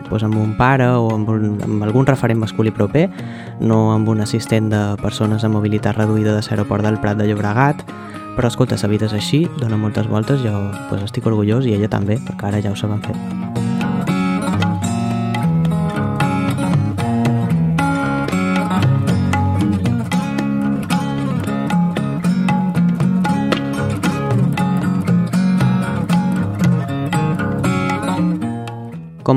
doncs, 0.08 0.24
amb 0.26 0.36
un 0.40 0.54
pare 0.58 0.88
o 0.92 1.10
amb, 1.14 1.28
un, 1.32 1.58
amb 1.64 1.88
algun 1.88 2.08
referent 2.08 2.40
masculí 2.40 2.72
proper, 2.74 3.08
no 3.60 3.90
amb 3.94 4.08
un 4.08 4.20
assistent 4.20 4.70
de 4.72 4.82
persones 5.02 5.44
amb 5.44 5.56
mobilitat 5.58 5.96
reduïda 5.98 6.36
de 6.36 6.44
l'aeroport 6.46 6.84
del 6.86 7.00
Prat 7.00 7.18
de 7.18 7.28
Llobregat, 7.28 7.84
però 8.36 8.48
escolta, 8.48 8.78
la 8.80 8.88
vida 8.88 9.06
és 9.10 9.16
així, 9.16 9.46
dona 9.58 9.76
moltes 9.76 10.08
voltes, 10.08 10.40
jo 10.44 10.54
doncs, 10.90 11.04
estic 11.10 11.26
orgullós 11.26 11.66
i 11.66 11.76
ella 11.76 11.90
també, 11.92 12.20
perquè 12.26 12.52
ara 12.52 12.62
ja 12.64 12.72
ho 12.72 12.78
saben 12.78 13.02
fer. 13.04 13.79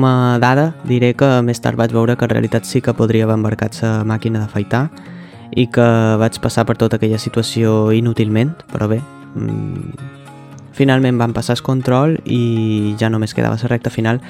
A 0.04 0.38
dada, 0.40 0.74
diré 0.84 1.14
que 1.16 1.26
més 1.46 1.60
tard 1.64 1.78
vaig 1.80 1.92
veure 1.94 2.16
que 2.16 2.26
en 2.26 2.32
realitat 2.32 2.66
sí 2.68 2.82
que 2.84 2.92
podria 2.92 3.24
haver 3.24 3.38
embarcat 3.38 3.78
la 3.82 4.02
màquina 4.04 4.42
d'afaitar 4.42 4.88
i 5.56 5.66
que 5.72 5.86
vaig 6.20 6.40
passar 6.42 6.66
per 6.66 6.76
tota 6.76 6.98
aquella 6.98 7.18
situació 7.18 7.92
inútilment, 7.94 8.52
però 8.72 8.88
bé, 8.90 9.00
mmm, 9.34 9.94
finalment 10.74 11.18
van 11.18 11.32
passar 11.32 11.56
el 11.56 11.62
control 11.62 12.18
i 12.26 12.94
ja 13.00 13.08
només 13.08 13.34
quedava 13.34 13.56
la 13.60 13.70
recta 13.70 13.90
final, 13.90 14.20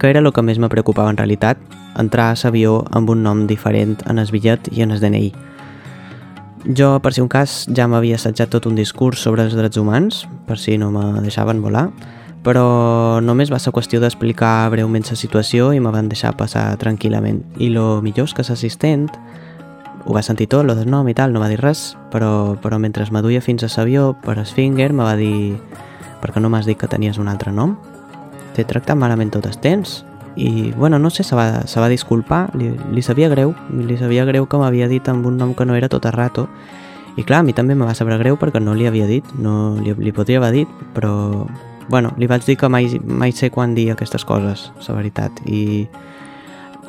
que 0.00 0.10
era 0.10 0.20
el 0.20 0.32
que 0.32 0.42
més 0.42 0.58
me 0.58 0.68
preocupava 0.72 1.10
en 1.10 1.20
realitat, 1.20 1.58
entrar 1.98 2.30
a 2.32 2.36
l'avió 2.42 2.84
amb 2.90 3.10
un 3.10 3.22
nom 3.22 3.46
diferent 3.46 3.98
en 4.06 4.18
el 4.18 4.30
bitllet 4.32 4.72
i 4.72 4.82
en 4.82 4.90
el 4.90 5.00
DNI. 5.00 5.32
Jo, 6.76 6.98
per 7.00 7.12
si 7.12 7.20
un 7.20 7.28
cas, 7.28 7.66
ja 7.72 7.86
m'havia 7.88 8.16
assetjat 8.16 8.50
tot 8.50 8.66
un 8.66 8.74
discurs 8.74 9.20
sobre 9.20 9.44
els 9.44 9.54
drets 9.54 9.76
humans, 9.76 10.26
per 10.46 10.58
si 10.58 10.76
no 10.76 10.90
me 10.90 11.20
deixaven 11.20 11.62
volar, 11.62 11.88
però 12.44 13.20
només 13.20 13.52
va 13.52 13.58
ser 13.60 13.72
qüestió 13.76 14.00
d'explicar 14.00 14.70
breument 14.72 15.04
la 15.10 15.16
situació 15.16 15.72
i 15.76 15.80
me 15.80 15.92
van 15.92 16.08
deixar 16.08 16.36
passar 16.38 16.72
tranquil·lament. 16.80 17.42
I 17.60 17.68
lo 17.74 18.00
millor 18.00 18.30
és 18.30 18.34
que 18.34 18.46
l'assistent 18.46 19.08
ho 20.06 20.14
va 20.16 20.22
sentir 20.22 20.48
tot, 20.48 20.64
lo 20.64 20.74
del 20.74 20.88
nom 20.90 21.08
i 21.08 21.14
tal, 21.14 21.32
no 21.32 21.40
va 21.40 21.50
dir 21.50 21.60
res, 21.60 21.96
però, 22.12 22.56
però 22.62 22.78
mentre 22.80 23.04
es 23.04 23.12
m'aduia 23.12 23.42
fins 23.44 23.64
a 23.64 23.68
l'avió 23.76 24.14
per 24.24 24.38
Sfinger 24.46 24.92
me 24.92 25.04
va 25.04 25.16
dir 25.16 25.58
per 26.20 26.32
què 26.32 26.40
no 26.40 26.48
m'has 26.52 26.66
dit 26.68 26.78
que 26.78 26.88
tenies 26.88 27.18
un 27.18 27.28
altre 27.28 27.52
nom? 27.52 27.76
T'he 28.56 28.64
tractat 28.64 28.96
malament 28.96 29.32
tot 29.32 29.46
el 29.46 29.58
temps? 29.60 30.04
I, 30.36 30.72
bueno, 30.72 30.98
no 30.98 31.10
sé, 31.10 31.24
se 31.24 31.36
va, 31.36 31.66
se 31.66 31.80
va 31.80 31.88
disculpar, 31.88 32.50
li, 32.56 32.70
li 32.94 33.02
sabia 33.02 33.28
greu, 33.28 33.52
li 33.70 33.96
sabia 33.98 34.24
greu 34.24 34.46
que 34.46 34.60
m'havia 34.60 34.88
dit 34.88 35.08
amb 35.10 35.26
un 35.26 35.36
nom 35.36 35.54
que 35.54 35.66
no 35.66 35.74
era 35.76 35.88
tot 35.90 36.06
a 36.06 36.12
rato, 36.14 36.46
i 37.18 37.24
clar, 37.26 37.40
a 37.40 37.42
mi 37.42 37.52
també 37.52 37.74
me 37.74 37.84
va 37.84 37.96
saber 37.98 38.16
greu 38.20 38.38
perquè 38.38 38.62
no 38.62 38.76
li 38.78 38.86
havia 38.86 39.08
dit, 39.10 39.26
no 39.36 39.74
li, 39.80 39.92
li 39.98 40.12
podria 40.14 40.38
haver 40.38 40.52
dit, 40.62 40.78
però, 40.94 41.12
bueno, 41.90 42.14
li 42.16 42.28
vaig 42.30 42.46
dir 42.46 42.56
que 42.56 42.70
mai, 42.70 42.86
mai 43.02 43.34
sé 43.34 43.50
quan 43.50 43.74
dir 43.74 43.90
aquestes 43.90 44.24
coses, 44.24 44.70
la 44.86 44.94
veritat, 44.94 45.42
i 45.50 45.88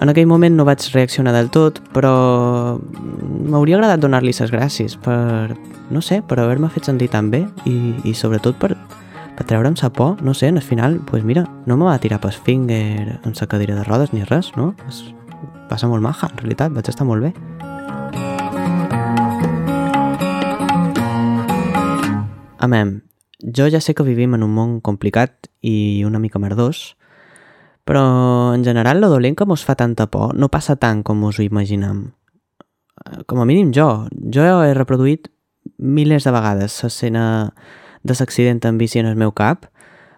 en 0.01 0.09
aquell 0.09 0.29
moment 0.29 0.55
no 0.57 0.65
vaig 0.65 0.81
reaccionar 0.93 1.33
del 1.33 1.49
tot, 1.53 1.81
però 1.93 2.77
m'hauria 2.77 3.77
agradat 3.77 4.01
donar-li 4.01 4.33
les 4.33 4.53
gràcies 4.53 4.95
per, 5.01 5.57
no 5.89 6.01
sé, 6.01 6.21
per 6.21 6.39
haver-me 6.39 6.69
fet 6.73 6.89
sentir 6.89 7.09
tan 7.13 7.29
bé 7.33 7.43
i, 7.65 7.93
i 8.05 8.13
sobretot 8.17 8.57
per, 8.61 8.71
per 9.37 9.45
treure'm 9.45 9.77
sa 9.77 9.91
por, 9.93 10.21
no 10.21 10.33
sé, 10.33 10.49
al 10.49 10.61
final, 10.61 10.97
doncs 10.97 11.09
pues 11.09 11.23
mira, 11.25 11.45
no 11.65 11.77
me 11.77 11.85
va 11.89 11.99
tirar 11.99 12.21
pas 12.21 12.37
finger 12.37 13.19
en 13.25 13.35
sa 13.35 13.47
cadira 13.47 13.75
de 13.75 13.83
rodes 13.83 14.13
ni 14.13 14.23
res, 14.23 14.53
no? 14.57 14.73
Es 14.89 15.03
passa 15.69 15.87
molt 15.87 16.01
maja, 16.01 16.29
en 16.31 16.41
realitat, 16.41 16.73
vaig 16.73 16.89
estar 16.89 17.05
molt 17.05 17.25
bé. 17.25 17.33
Amem, 22.61 22.99
jo 23.41 23.67
ja 23.69 23.81
sé 23.81 23.93
que 23.93 24.03
vivim 24.03 24.35
en 24.35 24.43
un 24.43 24.53
món 24.53 24.79
complicat 24.81 25.49
i 25.61 26.03
una 26.05 26.19
mica 26.19 26.39
merdós, 26.39 26.95
però 27.85 28.53
en 28.53 28.63
general 28.63 29.01
lo 29.01 29.09
dolent 29.09 29.35
que 29.37 29.45
mos 29.45 29.65
fa 29.65 29.75
tanta 29.75 30.07
por 30.07 30.35
no 30.35 30.49
passa 30.49 30.75
tant 30.75 31.03
com 31.03 31.23
us 31.23 31.39
ho 31.39 31.43
imaginam. 31.43 32.13
Com 33.25 33.41
a 33.41 33.45
mínim 33.45 33.71
jo, 33.73 34.07
jo 34.11 34.45
he 34.45 34.73
reproduït 34.77 35.31
milers 35.77 36.25
de 36.25 36.33
vegades 36.33 36.77
l'escena 36.83 37.25
de 38.03 38.15
l'accident 38.17 38.61
en 38.65 38.77
bici 38.77 38.99
en 38.99 39.09
el 39.09 39.17
meu 39.17 39.31
cap, 39.31 39.65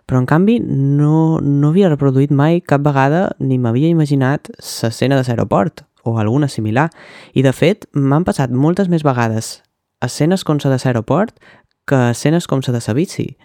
però 0.06 0.20
en 0.20 0.28
canvi 0.28 0.60
no, 0.60 1.40
no 1.40 1.72
havia 1.72 1.90
reproduït 1.90 2.32
mai 2.32 2.60
cap 2.62 2.84
vegada 2.84 3.30
ni 3.40 3.58
m'havia 3.58 3.92
imaginat 3.92 4.52
l'escena 4.60 5.16
de 5.16 5.24
l'aeroport 5.28 5.86
o 6.04 6.18
alguna 6.20 6.50
similar. 6.50 6.90
I 7.34 7.44
de 7.44 7.54
fet, 7.56 7.88
m'han 7.94 8.26
passat 8.28 8.52
moltes 8.52 8.90
més 8.92 9.04
vegades 9.08 9.62
escenes 10.04 10.44
com 10.44 10.60
la 10.60 10.76
de 10.76 10.80
l'aeroport 10.84 11.40
que 11.86 12.10
escenes 12.12 12.48
com 12.48 12.62
la 12.66 12.74
de 12.74 12.82
la 12.86 12.94
bici. 12.94 13.38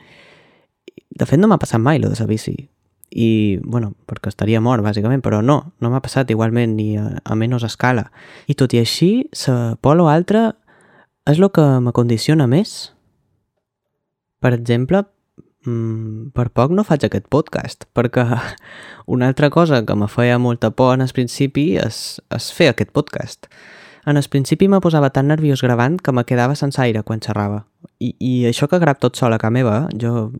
De 1.11 1.27
fet, 1.27 1.39
no 1.41 1.49
m'ha 1.49 1.59
passat 1.59 1.81
mai 1.81 1.99
lo 1.99 2.11
de 2.11 2.19
la 2.19 2.27
bici. 2.27 2.57
I, 3.11 3.59
bueno, 3.65 3.95
perquè 4.07 4.29
estaria 4.29 4.61
mort, 4.61 4.85
bàsicament, 4.85 5.23
però 5.25 5.41
no, 5.43 5.73
no 5.81 5.91
m'ha 5.91 6.03
passat 6.05 6.31
igualment 6.31 6.77
ni 6.77 6.97
a, 7.01 7.09
a 7.25 7.35
menys 7.35 7.65
escala. 7.65 8.11
I 8.47 8.55
tot 8.55 8.75
i 8.77 8.83
així, 8.83 9.29
la 9.47 9.77
por 9.81 10.01
o 10.01 10.09
altra 10.13 10.53
és 11.29 11.39
el 11.41 11.49
que 11.53 11.65
m'acondiciona 11.85 12.47
més. 12.47 12.93
Per 14.41 14.53
exemple, 14.55 15.03
mm, 15.67 16.31
per 16.37 16.51
poc 16.55 16.73
no 16.73 16.85
faig 16.85 17.05
aquest 17.05 17.27
podcast, 17.33 17.89
perquè 17.97 18.27
una 19.15 19.29
altra 19.29 19.51
cosa 19.51 19.85
que 19.85 19.97
me 19.97 20.09
feia 20.09 20.39
molta 20.39 20.71
por 20.71 20.95
en 20.95 21.03
el 21.03 21.13
principi 21.13 21.77
és, 21.81 22.21
és 22.31 22.53
fer 22.53 22.71
aquest 22.73 22.93
podcast. 22.93 23.49
En 24.07 24.17
el 24.17 24.29
principi 24.31 24.69
me 24.69 24.81
posava 24.81 25.11
tan 25.11 25.29
nerviós 25.29 25.63
gravant 25.63 25.99
que 26.01 26.13
me 26.13 26.25
quedava 26.25 26.55
sense 26.57 26.81
aire 26.83 27.03
quan 27.03 27.21
xerrava. 27.21 27.65
I, 27.99 28.15
i 28.19 28.33
això 28.49 28.69
que 28.69 28.79
grab 28.79 29.01
tot 29.01 29.17
sol 29.17 29.35
a 29.35 29.39
casa 29.39 29.55
meva, 29.55 29.89
jo 29.95 30.31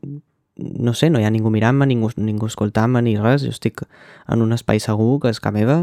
no 0.59 0.95
sé, 0.95 1.09
no 1.11 1.21
hi 1.21 1.25
ha 1.25 1.31
ningú 1.31 1.51
mirant-me, 1.55 1.87
ningú, 1.87 2.11
ningú 2.17 2.49
escoltant-me 2.51 3.03
ni 3.07 3.17
res, 3.17 3.45
jo 3.47 3.55
estic 3.55 3.85
en 4.27 4.43
un 4.43 4.53
espai 4.53 4.83
segur 4.83 5.21
que 5.23 5.31
és 5.31 5.41
casa 5.41 5.55
meva. 5.55 5.79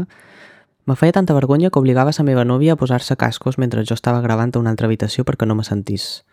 Me 0.86 0.94
feia 0.94 1.16
tanta 1.16 1.34
vergonya 1.34 1.70
que 1.70 1.80
obligava 1.80 2.12
la 2.16 2.24
meva 2.24 2.44
nòvia 2.44 2.76
a 2.76 2.76
posar-se 2.76 3.16
cascos 3.16 3.58
mentre 3.58 3.84
jo 3.84 3.94
estava 3.94 4.20
gravant 4.20 4.54
a 4.54 4.60
una 4.60 4.70
altra 4.70 4.86
habitació 4.86 5.24
perquè 5.24 5.46
no 5.46 5.56
me 5.56 5.64
sentís. 5.64 6.24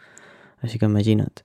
Així 0.61 0.77
que 0.77 0.85
imagina't. 0.85 1.41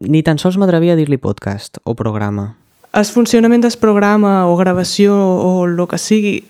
Ni 0.00 0.22
tan 0.22 0.38
sols 0.38 0.58
m'atrevia 0.58 0.94
a 0.94 0.96
dir-li 0.96 1.16
podcast 1.16 1.78
o 1.84 1.94
programa. 1.94 2.56
El 2.92 3.04
funcionament 3.06 3.62
del 3.62 3.76
programa 3.78 4.48
o 4.50 4.56
gravació 4.56 5.14
o 5.14 5.64
el 5.68 5.78
que 5.86 5.98
sigui 5.98 6.40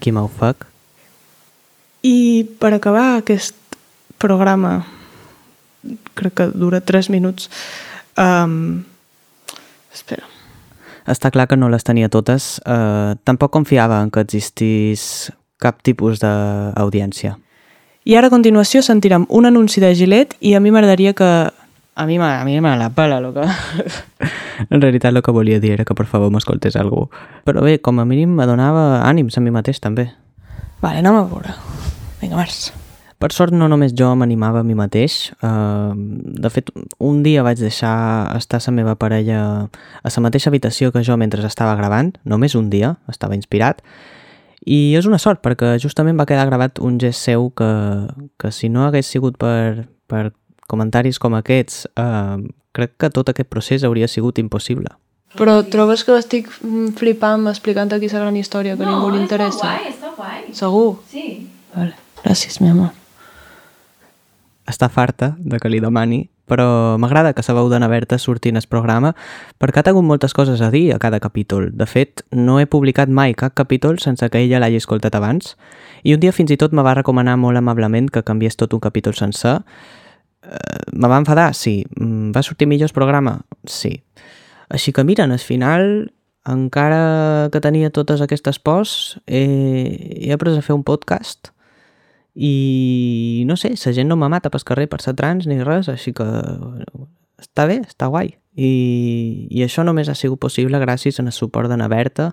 Aquí 0.00 0.14
fac. 0.16 0.64
I 2.00 2.48
per 2.58 2.72
acabar 2.72 3.18
aquest 3.18 3.54
programa, 4.16 4.86
crec 6.16 6.34
que 6.34 6.46
dura 6.56 6.80
3 6.80 7.10
minuts, 7.12 7.50
um, 8.16 8.80
espera. 9.92 10.24
Està 11.04 11.28
clar 11.30 11.46
que 11.48 11.58
no 11.60 11.68
les 11.68 11.84
tenia 11.84 12.08
totes. 12.08 12.62
Uh, 12.64 13.12
tampoc 13.28 13.52
confiava 13.52 14.00
en 14.00 14.08
que 14.08 14.24
existís 14.24 15.28
cap 15.60 15.82
tipus 15.84 16.16
d'audiència. 16.24 17.36
I 18.08 18.16
ara 18.16 18.32
a 18.32 18.32
continuació 18.32 18.80
sentirem 18.80 19.26
un 19.28 19.44
anunci 19.44 19.84
de 19.84 19.92
Gillette 19.94 20.40
i 20.40 20.54
a 20.54 20.60
mi 20.64 20.72
m'agradaria 20.72 21.12
que... 21.12 21.50
A 22.00 22.06
mi, 22.06 22.16
a 22.16 22.44
mi 22.44 22.60
me 22.64 22.76
la 22.78 22.88
pela, 22.90 23.20
lo 23.20 23.34
que... 23.34 23.44
En 24.70 24.80
realitat 24.80 25.12
el 25.12 25.22
que 25.22 25.32
volia 25.32 25.60
dir 25.60 25.72
era 25.74 25.84
que 25.84 25.94
per 25.96 26.06
favor 26.08 26.30
m'escoltés 26.32 26.76
algú. 26.80 27.10
Però 27.44 27.60
bé, 27.64 27.78
com 27.84 28.00
a 28.00 28.06
mínim 28.08 28.32
me 28.36 28.46
donava 28.48 29.02
ànims 29.04 29.36
a 29.36 29.42
mi 29.44 29.52
mateix 29.52 29.80
també. 29.84 30.06
Vale, 30.80 31.00
anem 31.00 31.16
a 31.18 31.26
veure. 31.28 31.52
Vinga, 32.22 32.38
març. 32.40 32.70
Per 33.20 33.28
sort 33.36 33.52
no 33.52 33.68
només 33.68 33.92
jo 33.92 34.08
m'animava 34.16 34.62
a 34.62 34.64
mi 34.64 34.76
mateix. 34.76 35.18
Uh, 35.44 35.92
de 36.40 36.52
fet, 36.52 36.72
un 37.04 37.20
dia 37.24 37.44
vaig 37.44 37.60
deixar 37.60 38.32
estar 38.38 38.62
la 38.64 38.76
meva 38.78 38.96
parella 38.96 39.42
a 39.68 40.14
la 40.16 40.24
mateixa 40.24 40.48
habitació 40.48 40.92
que 40.92 41.04
jo 41.04 41.18
mentre 41.20 41.44
estava 41.44 41.76
gravant, 41.76 42.14
només 42.24 42.56
un 42.56 42.72
dia, 42.72 42.94
estava 43.12 43.36
inspirat, 43.36 43.84
i 44.64 44.96
és 44.96 45.04
una 45.04 45.20
sort 45.20 45.44
perquè 45.44 45.76
justament 45.80 46.16
va 46.16 46.28
quedar 46.28 46.48
gravat 46.48 46.80
un 46.80 46.96
gest 47.00 47.28
seu 47.28 47.50
que, 47.56 47.68
que 48.40 48.52
si 48.52 48.72
no 48.72 48.86
hagués 48.88 49.08
sigut 49.08 49.36
per, 49.40 49.88
per 50.08 50.30
comentaris 50.70 51.18
com 51.18 51.34
aquests, 51.38 51.84
uh, 51.98 52.38
crec 52.76 52.96
que 53.00 53.10
tot 53.10 53.32
aquest 53.32 53.50
procés 53.50 53.84
hauria 53.84 54.08
sigut 54.08 54.38
impossible. 54.38 54.94
Però 55.38 55.60
trobes 55.70 56.02
que 56.06 56.16
estic 56.18 56.48
mm, 56.50 56.96
flipant 56.98 57.46
explicant 57.50 57.92
aquí 57.94 58.08
la 58.10 58.24
gran 58.24 58.38
història 58.38 58.76
que 58.76 58.86
no, 58.86 58.96
ningú 58.96 59.12
li 59.14 59.22
interessa? 59.22 59.76
està 59.76 59.76
guai, 59.76 59.92
està 59.94 60.14
guai. 60.16 60.40
Segur? 60.56 60.88
Sí. 61.10 61.26
Vale. 61.74 61.94
Gràcies, 62.24 62.58
mi 62.60 62.70
amor. 62.72 62.90
Està 64.70 64.90
farta 64.90 65.34
de 65.38 65.58
que 65.58 65.70
li 65.70 65.80
demani, 65.82 66.24
però 66.50 66.98
m'agrada 66.98 67.32
que 67.32 67.44
la 67.46 67.54
veu 67.54 67.68
d'Anna 67.70 67.88
Berta 67.88 68.18
surti 68.18 68.50
en 68.50 68.58
el 68.58 68.66
programa 68.66 69.14
perquè 69.62 69.80
ha 69.80 69.86
tingut 69.86 70.04
moltes 70.06 70.34
coses 70.34 70.60
a 70.60 70.70
dir 70.74 70.90
a 70.94 70.98
cada 70.98 71.20
capítol. 71.20 71.70
De 71.72 71.86
fet, 71.86 72.24
no 72.34 72.58
he 72.58 72.66
publicat 72.66 73.08
mai 73.08 73.34
cap 73.34 73.54
capítol 73.54 74.00
sense 74.02 74.26
que 74.30 74.42
ella 74.42 74.58
l'hagi 74.58 74.82
escoltat 74.82 75.14
abans 75.14 75.54
i 76.02 76.14
un 76.14 76.20
dia 76.20 76.34
fins 76.34 76.50
i 76.50 76.58
tot 76.58 76.74
me 76.74 76.82
va 76.82 76.96
recomanar 76.98 77.38
molt 77.38 77.58
amablement 77.58 78.10
que 78.10 78.26
canviés 78.26 78.58
tot 78.58 78.74
un 78.74 78.82
capítol 78.82 79.14
sencer. 79.14 79.60
Eh, 80.42 80.90
me 80.92 81.08
va 81.08 81.18
enfadar? 81.20 81.54
Sí. 81.54 81.84
Mm, 81.96 82.32
Va 82.36 82.42
sortir 82.42 82.68
millor 82.68 82.88
el 82.88 82.94
programa? 82.94 83.40
Sí. 83.64 84.02
Així 84.68 84.92
que 84.92 85.04
mira, 85.04 85.24
al 85.24 85.38
final, 85.38 86.12
encara 86.46 87.48
que 87.52 87.60
tenia 87.60 87.90
totes 87.90 88.20
aquestes 88.20 88.58
pors, 88.58 89.18
he, 89.26 89.42
he 90.22 90.32
après 90.32 90.56
a 90.56 90.62
fer 90.62 90.76
un 90.76 90.84
podcast 90.84 91.52
i 92.34 93.44
no 93.46 93.56
sé, 93.56 93.74
la 93.74 93.92
gent 93.92 94.08
no 94.08 94.16
me 94.16 94.28
mata 94.30 94.50
pel 94.50 94.62
carrer 94.64 94.86
per 94.88 95.00
ser 95.02 95.16
trans 95.18 95.48
ni 95.50 95.58
res, 95.66 95.90
així 95.90 96.12
que 96.14 96.26
està 97.40 97.66
bé, 97.66 97.80
està 97.82 98.08
guai. 98.08 98.36
I, 98.54 99.48
i 99.50 99.62
això 99.64 99.84
només 99.86 100.08
ha 100.08 100.16
sigut 100.18 100.40
possible 100.40 100.78
gràcies 100.82 101.20
al 101.20 101.30
suport 101.32 101.68
d'Anna 101.70 101.88
Berta 101.88 102.30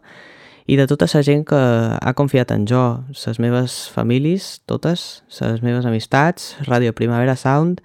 i 0.68 0.76
de 0.76 0.86
tota 0.88 1.08
la 1.14 1.24
gent 1.24 1.46
que 1.48 1.58
ha 1.58 2.14
confiat 2.14 2.52
en 2.52 2.66
jo, 2.68 2.84
les 3.16 3.40
meves 3.40 3.88
famílies, 3.96 4.62
totes, 4.68 5.24
les 5.40 5.64
meves 5.64 5.88
amistats, 5.88 6.58
Ràdio 6.68 6.92
Primavera 6.92 7.38
Sound 7.40 7.80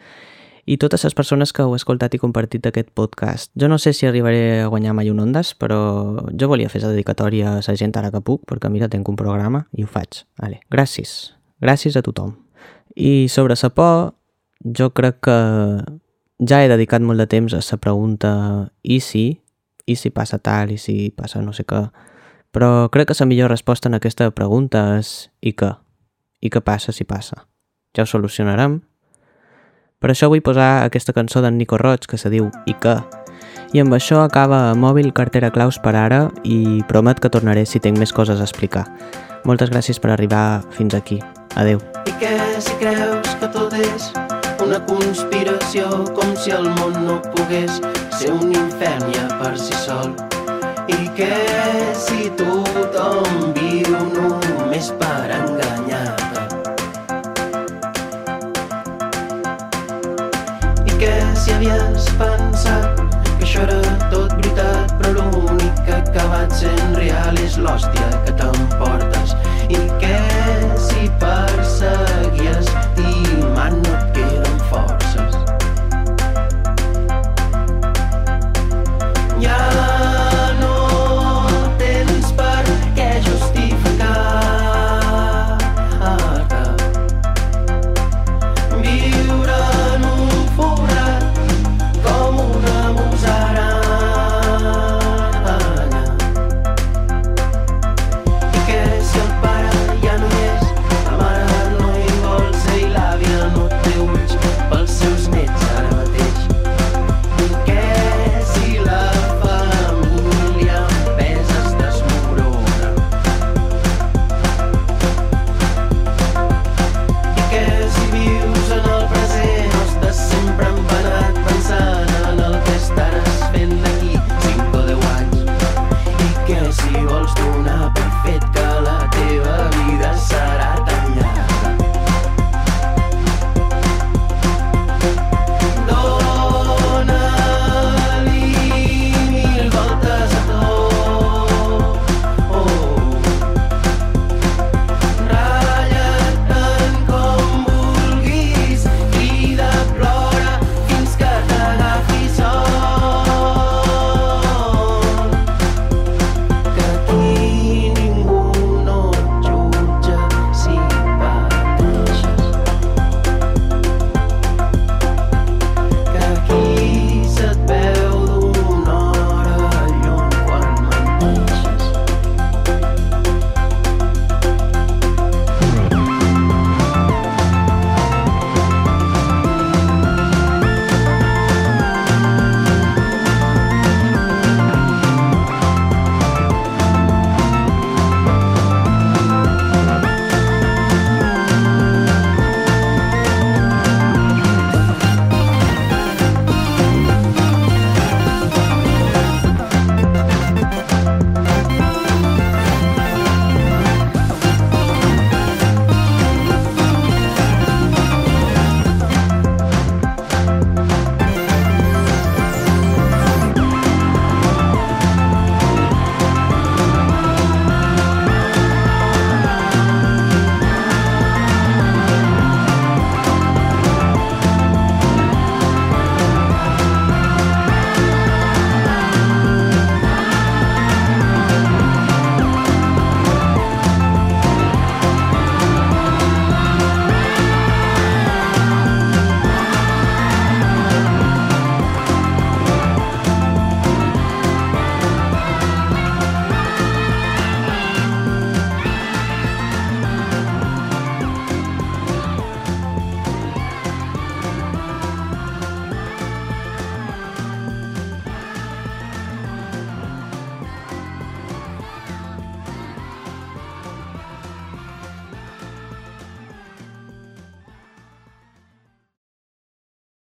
i 0.66 0.76
totes 0.78 1.04
les 1.06 1.14
persones 1.14 1.52
que 1.54 1.62
heu 1.62 1.74
escoltat 1.74 2.14
i 2.14 2.20
compartit 2.22 2.66
aquest 2.66 2.90
podcast. 2.94 3.52
Jo 3.58 3.70
no 3.70 3.78
sé 3.78 3.92
si 3.94 4.06
arribaré 4.06 4.62
a 4.62 4.68
guanyar 4.70 4.94
mai 4.98 5.10
un 5.10 5.22
Ondas, 5.22 5.54
però 5.54 5.78
jo 6.30 6.50
volia 6.50 6.70
fer 6.70 6.82
la 6.82 6.90
dedicatòria 6.90 7.56
a 7.58 7.62
la 7.62 7.76
gent 7.78 7.94
ara 7.98 8.10
que 8.10 8.20
puc, 8.20 8.42
perquè 8.50 8.70
mira, 8.70 8.90
tinc 8.90 9.08
un 9.08 9.18
programa 9.18 9.64
i 9.78 9.86
ho 9.86 9.90
faig. 9.90 10.24
Vale. 10.42 10.60
Gràcies. 10.70 11.34
Gràcies 11.62 11.96
a 11.98 12.02
tothom. 12.02 12.34
I 12.94 13.28
sobre 13.28 13.54
la 13.54 13.70
por, 13.70 14.14
jo 14.62 14.90
crec 14.90 15.22
que 15.22 15.38
ja 16.42 16.62
he 16.62 16.68
dedicat 16.68 17.02
molt 17.02 17.18
de 17.18 17.26
temps 17.26 17.54
a 17.54 17.62
la 17.62 17.78
pregunta 17.78 18.70
i 18.82 18.98
si, 19.00 19.40
i 19.86 19.94
si 19.96 20.10
passa 20.10 20.38
tal, 20.38 20.70
i 20.70 20.78
si 20.78 21.10
passa 21.10 21.42
no 21.42 21.52
sé 21.52 21.62
què. 21.62 21.86
Però 22.52 22.90
crec 22.92 23.08
que 23.08 23.16
la 23.18 23.26
millor 23.26 23.48
resposta 23.50 23.88
en 23.88 23.96
aquesta 23.96 24.30
pregunta 24.30 24.98
és 24.98 25.30
i 25.40 25.54
què? 25.56 25.72
I 26.44 26.50
què 26.52 26.60
passa 26.60 26.92
si 26.92 27.04
passa? 27.08 27.46
Ja 27.96 28.04
ho 28.04 28.06
solucionarem? 28.06 28.82
Per 30.02 30.10
això 30.10 30.28
vull 30.28 30.42
posar 30.44 30.84
aquesta 30.84 31.14
cançó 31.16 31.40
d'en 31.40 31.56
Nico 31.56 31.78
Roig 31.80 32.04
que 32.10 32.18
se 32.18 32.28
diu 32.28 32.50
I 32.66 32.74
què? 32.74 32.96
I 33.72 33.80
amb 33.80 33.94
això 33.96 34.20
acaba 34.20 34.74
Mòbil 34.76 35.14
Cartera 35.16 35.48
Claus 35.54 35.78
per 35.80 35.94
ara 35.96 36.26
i 36.44 36.82
promet 36.90 37.22
que 37.22 37.30
tornaré 37.32 37.64
si 37.64 37.80
tinc 37.80 37.96
més 37.96 38.12
coses 38.12 38.40
a 38.40 38.44
explicar. 38.44 38.84
Moltes 39.48 39.72
gràcies 39.72 39.96
per 40.02 40.12
arribar 40.12 40.60
fins 40.76 40.92
aquí. 40.92 41.22
Adeu. 41.56 41.80
I 42.04 42.12
què 42.20 42.34
si 42.60 42.76
creus 42.82 43.32
que 43.40 43.48
tot 43.54 43.72
és 43.80 44.10
una 44.60 44.82
conspiració 44.84 45.88
com 46.12 46.36
si 46.36 46.52
el 46.52 46.68
món 46.76 47.00
no 47.06 47.16
pogués 47.32 47.80
ser 48.20 48.36
un 48.36 48.52
infern 48.52 49.08
ja 49.16 49.24
per 49.40 49.56
si 49.56 49.72
sol 49.86 50.12
i 51.12 51.14
què 51.16 51.94
si 51.98 52.28
tothom 52.38 53.52
viu 53.56 53.96
només 54.14 54.86
per 55.00 55.28
enganyar-te. 55.36 56.44
I 60.88 60.96
què 61.02 61.12
si 61.42 61.52
havies 61.56 62.08
pensat 62.20 63.04
que 63.26 63.44
això 63.44 63.66
era 63.66 63.80
tot 64.14 64.32
veritat 64.38 64.96
però 65.02 65.28
l'únic 65.28 65.84
que 65.84 65.98
ha 65.98 66.00
acabat 66.00 66.56
sent 66.62 66.96
real 66.96 67.44
és 67.44 67.60
l'hòstia 67.60 68.08
que 68.24 68.38
t'emportes. 68.40 69.36
I 69.68 69.84
què 70.00 70.18
si 70.88 71.10
per 71.20 71.41